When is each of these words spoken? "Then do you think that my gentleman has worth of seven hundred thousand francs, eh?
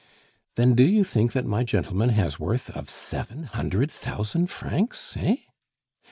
"Then 0.55 0.73
do 0.73 0.83
you 0.83 1.03
think 1.03 1.33
that 1.33 1.45
my 1.45 1.63
gentleman 1.63 2.09
has 2.09 2.39
worth 2.39 2.71
of 2.71 2.89
seven 2.89 3.43
hundred 3.43 3.91
thousand 3.91 4.47
francs, 4.47 5.15
eh? 5.15 5.35